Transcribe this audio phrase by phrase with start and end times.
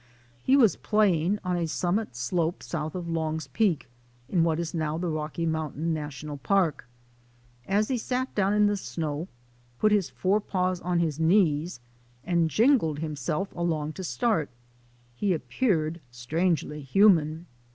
[0.41, 3.87] He was play ing on a summit slope south of Long's Peak
[4.27, 6.87] in what is now the Rocky Mountain National Park.
[7.67, 9.27] As he sat down in the snow,
[9.77, 12.49] put his fore paws on his 204 THE ADVENTURES OF A NATURE GUIDE knees and
[12.49, 14.49] jiggled himself along to start,
[15.13, 17.45] he ap peared strangely human.